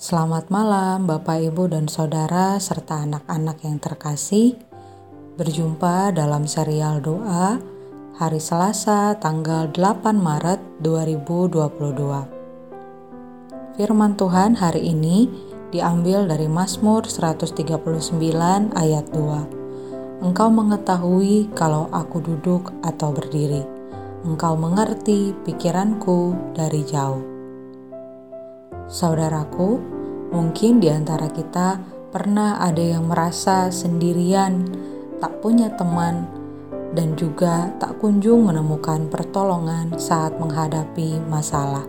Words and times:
Selamat 0.00 0.48
malam, 0.48 1.04
Bapak, 1.04 1.52
Ibu, 1.52 1.76
dan 1.76 1.84
saudara, 1.84 2.56
serta 2.56 3.04
anak-anak 3.04 3.60
yang 3.68 3.76
terkasih. 3.76 4.56
Berjumpa 5.36 6.16
dalam 6.16 6.48
serial 6.48 7.04
doa 7.04 7.60
hari 8.16 8.40
Selasa, 8.40 9.20
tanggal 9.20 9.68
8 9.68 10.16
Maret 10.16 10.80
2022. 10.80 13.76
Firman 13.76 14.16
Tuhan 14.16 14.56
hari 14.56 14.88
ini 14.88 15.28
diambil 15.68 16.24
dari 16.24 16.48
Mazmur 16.48 17.04
139 17.04 17.76
ayat 18.72 19.04
2. 19.12 20.24
Engkau 20.24 20.48
mengetahui 20.48 21.52
kalau 21.52 21.92
aku 21.92 22.24
duduk 22.24 22.72
atau 22.80 23.12
berdiri. 23.12 23.68
Engkau 24.24 24.56
mengerti 24.56 25.36
pikiranku 25.44 26.32
dari 26.56 26.88
jauh. 26.88 27.39
Saudaraku, 28.90 29.78
mungkin 30.34 30.82
di 30.82 30.90
antara 30.90 31.30
kita 31.30 31.78
pernah 32.10 32.58
ada 32.58 32.82
yang 32.82 33.06
merasa 33.06 33.70
sendirian, 33.70 34.66
tak 35.22 35.38
punya 35.38 35.70
teman, 35.78 36.26
dan 36.90 37.14
juga 37.14 37.70
tak 37.78 38.02
kunjung 38.02 38.50
menemukan 38.50 39.06
pertolongan 39.06 39.94
saat 39.94 40.34
menghadapi 40.42 41.22
masalah. 41.30 41.86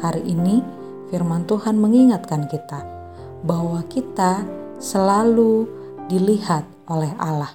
Hari 0.00 0.24
ini, 0.24 0.64
Firman 1.12 1.44
Tuhan 1.44 1.76
mengingatkan 1.76 2.48
kita 2.48 2.80
bahwa 3.44 3.84
kita 3.84 4.40
selalu 4.80 5.68
dilihat 6.08 6.64
oleh 6.88 7.12
Allah. 7.20 7.52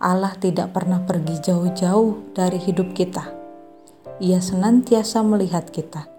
Allah 0.00 0.32
tidak 0.40 0.72
pernah 0.72 1.04
pergi 1.04 1.36
jauh-jauh 1.52 2.32
dari 2.32 2.56
hidup 2.64 2.96
kita. 2.96 3.28
Ia 4.24 4.40
senantiasa 4.40 5.20
melihat 5.20 5.68
kita 5.68 6.13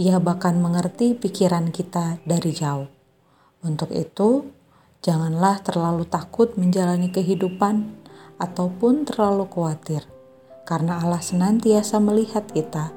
ia 0.00 0.16
bahkan 0.16 0.56
mengerti 0.56 1.12
pikiran 1.12 1.68
kita 1.68 2.20
dari 2.24 2.50
jauh. 2.52 2.88
Untuk 3.60 3.92
itu, 3.92 4.48
janganlah 5.04 5.60
terlalu 5.60 6.08
takut 6.08 6.56
menjalani 6.56 7.12
kehidupan 7.12 7.92
ataupun 8.40 9.04
terlalu 9.04 9.46
khawatir, 9.46 10.02
karena 10.64 10.98
Allah 10.98 11.20
senantiasa 11.20 12.00
melihat 12.00 12.48
kita. 12.48 12.90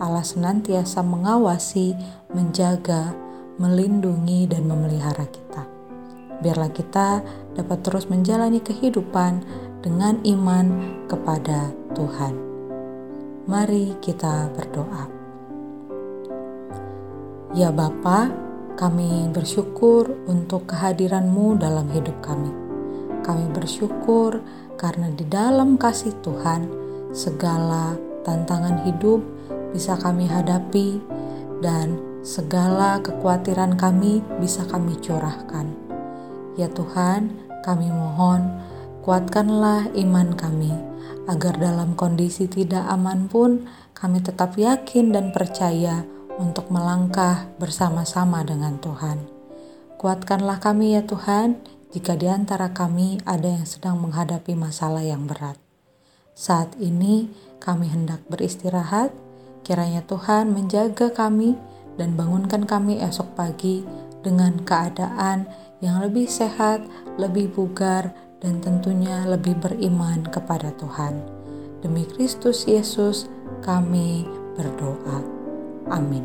Allah 0.00 0.24
senantiasa 0.24 1.04
mengawasi, 1.04 1.94
menjaga, 2.32 3.14
melindungi, 3.60 4.48
dan 4.48 4.66
memelihara 4.66 5.28
kita. 5.28 5.68
Biarlah 6.42 6.72
kita 6.74 7.22
dapat 7.54 7.78
terus 7.86 8.10
menjalani 8.10 8.58
kehidupan 8.58 9.46
dengan 9.84 10.18
iman 10.26 10.66
kepada 11.06 11.70
Tuhan. 11.94 12.34
Mari 13.46 13.94
kita 14.02 14.50
berdoa. 14.54 15.21
Ya 17.52 17.68
Bapa, 17.68 18.32
kami 18.80 19.28
bersyukur 19.28 20.08
untuk 20.24 20.72
kehadiranmu 20.72 21.60
dalam 21.60 21.84
hidup 21.92 22.16
kami. 22.24 22.48
Kami 23.20 23.44
bersyukur 23.52 24.40
karena 24.80 25.12
di 25.12 25.28
dalam 25.28 25.76
kasih 25.76 26.16
Tuhan, 26.24 26.72
segala 27.12 27.92
tantangan 28.24 28.88
hidup 28.88 29.20
bisa 29.76 30.00
kami 30.00 30.24
hadapi 30.32 30.96
dan 31.60 32.00
segala 32.24 33.04
kekhawatiran 33.04 33.76
kami 33.76 34.24
bisa 34.40 34.64
kami 34.72 34.96
curahkan. 35.04 35.68
Ya 36.56 36.72
Tuhan, 36.72 37.36
kami 37.68 37.92
mohon 37.92 38.48
kuatkanlah 39.04 39.92
iman 39.92 40.32
kami 40.40 40.72
agar 41.28 41.60
dalam 41.60 41.92
kondisi 42.00 42.48
tidak 42.48 42.88
aman 42.88 43.28
pun 43.28 43.68
kami 43.92 44.24
tetap 44.24 44.56
yakin 44.56 45.12
dan 45.12 45.36
percaya 45.36 46.08
untuk 46.42 46.66
melangkah 46.74 47.46
bersama-sama 47.62 48.42
dengan 48.42 48.82
Tuhan. 48.82 49.22
Kuatkanlah 50.02 50.58
kami 50.58 50.98
ya 50.98 51.06
Tuhan, 51.06 51.62
jika 51.94 52.18
di 52.18 52.26
antara 52.26 52.74
kami 52.74 53.22
ada 53.22 53.46
yang 53.46 53.62
sedang 53.62 54.02
menghadapi 54.02 54.58
masalah 54.58 55.06
yang 55.06 55.30
berat. 55.30 55.54
Saat 56.34 56.74
ini 56.82 57.30
kami 57.62 57.86
hendak 57.86 58.26
beristirahat, 58.26 59.14
kiranya 59.62 60.02
Tuhan 60.02 60.50
menjaga 60.50 61.14
kami 61.14 61.54
dan 61.94 62.18
bangunkan 62.18 62.66
kami 62.66 62.98
esok 62.98 63.38
pagi 63.38 63.86
dengan 64.26 64.58
keadaan 64.66 65.46
yang 65.78 66.02
lebih 66.02 66.26
sehat, 66.26 66.82
lebih 67.20 67.54
bugar, 67.54 68.10
dan 68.42 68.58
tentunya 68.58 69.22
lebih 69.28 69.54
beriman 69.62 70.26
kepada 70.26 70.74
Tuhan. 70.74 71.22
Demi 71.78 72.02
Kristus 72.10 72.66
Yesus, 72.66 73.30
kami 73.62 74.26
berdoa. 74.58 75.41
Amin. 75.92 76.24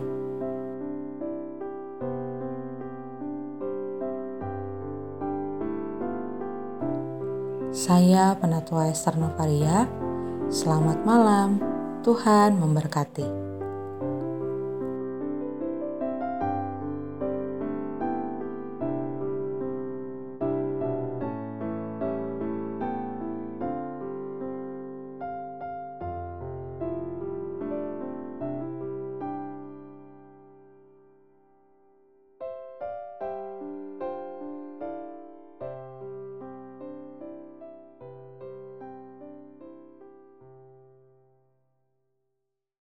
Saya 7.75 8.33
Penatua 8.39 8.87
Esther 8.87 9.19
Novaria. 9.19 9.85
Selamat 10.47 11.03
malam. 11.03 11.59
Tuhan 12.01 12.55
memberkati. 12.55 13.56